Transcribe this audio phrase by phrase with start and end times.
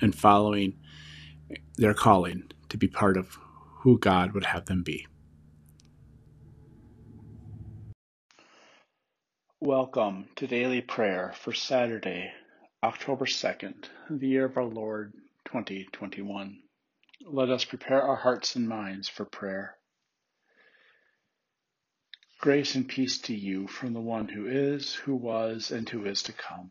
[0.00, 0.78] and following
[1.76, 3.38] their calling to be part of
[3.80, 5.06] who God would have them be.
[9.60, 12.30] Welcome to daily prayer for Saturday,
[12.82, 13.74] October 2nd,
[14.08, 15.12] the year of our Lord
[15.46, 16.58] 2021.
[17.26, 19.76] Let us prepare our hearts and minds for prayer.
[22.40, 26.22] Grace and peace to you from the one who is, who was, and who is
[26.22, 26.70] to come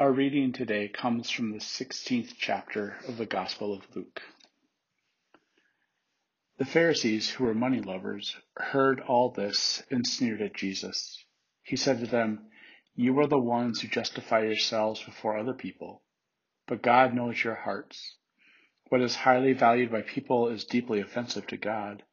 [0.00, 4.22] Our reading today comes from the 16th chapter of the Gospel of Luke.
[6.56, 11.22] The Pharisees, who were money lovers, heard all this and sneered at Jesus.
[11.62, 12.46] He said to them,
[12.94, 16.02] You are the ones who justify yourselves before other people,
[16.66, 18.16] but God knows your hearts.
[18.88, 22.04] What is highly valued by people is deeply offensive to God.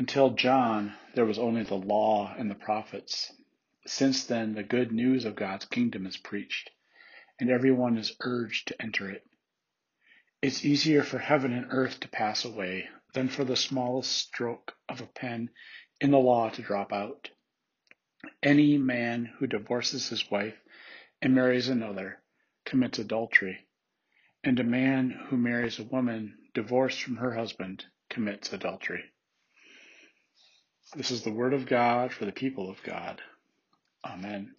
[0.00, 3.30] Until John, there was only the law and the prophets.
[3.86, 6.70] Since then, the good news of God's kingdom is preached,
[7.40, 9.26] and everyone is urged to enter it.
[10.40, 15.00] It's easier for heaven and earth to pass away than for the smallest stroke of
[15.00, 15.50] a pen
[16.00, 17.30] in the law to drop out.
[18.42, 20.60] Any man who divorces his wife
[21.20, 22.22] and marries another
[22.64, 23.66] commits adultery,
[24.44, 29.04] and a man who marries a woman divorced from her husband commits adultery.
[30.94, 33.22] This is the word of God for the people of God.
[34.04, 34.54] Amen.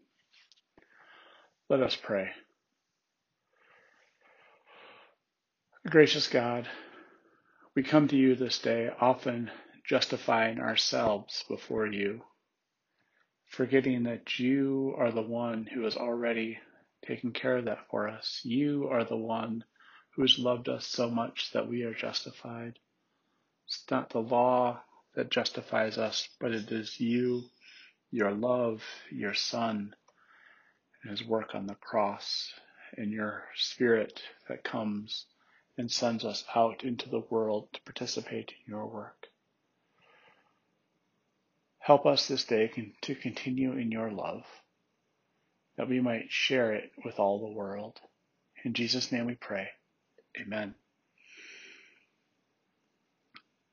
[1.69, 2.29] Let us pray.
[5.89, 6.67] Gracious God,
[7.75, 9.51] we come to you this day often
[9.85, 12.21] justifying ourselves before you,
[13.47, 16.59] forgetting that you are the one who has already
[17.05, 18.39] taken care of that for us.
[18.43, 19.65] You are the one
[20.15, 22.79] who has loved us so much that we are justified.
[23.67, 24.81] It's not the law
[25.15, 27.43] that justifies us, but it is you
[28.13, 29.95] your love, your Son,
[31.01, 32.53] and His work on the cross,
[32.95, 35.25] and your Spirit that comes
[35.79, 39.25] and sends us out into the world to participate in your work.
[41.79, 42.71] Help us this day
[43.01, 44.43] to continue in your love,
[45.77, 47.99] that we might share it with all the world.
[48.63, 49.69] In Jesus' name we pray.
[50.39, 50.75] Amen.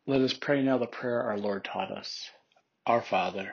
[0.06, 2.30] Let us pray now the prayer our Lord taught us.
[2.86, 3.52] Our Father,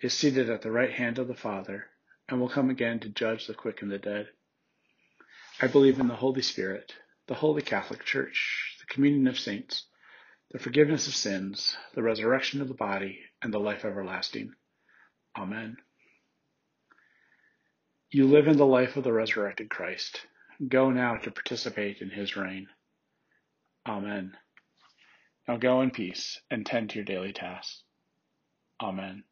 [0.00, 1.86] is seated at the right hand of the Father,
[2.28, 4.28] and will come again to judge the quick and the dead.
[5.60, 6.94] I believe in the Holy Spirit,
[7.26, 9.86] the Holy Catholic Church, the communion of saints,
[10.52, 14.52] the forgiveness of sins, the resurrection of the body, and the life everlasting.
[15.36, 15.76] Amen.
[18.10, 20.26] You live in the life of the resurrected Christ.
[20.66, 22.68] Go now to participate in his reign.
[23.86, 24.36] Amen.
[25.46, 27.82] Now go in peace and tend to your daily tasks.
[28.80, 29.24] Amen.